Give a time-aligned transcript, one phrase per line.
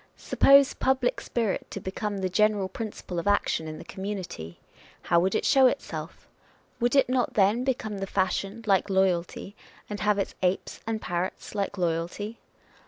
[0.17, 4.77] Suppose public spirit to become the general principle of action in the community â€"
[5.09, 6.27] how would it show itself?
[6.79, 9.55] Would it not then become the fashion, like loyalty,
[9.87, 12.39] and have its apes and parrots, like loyalty?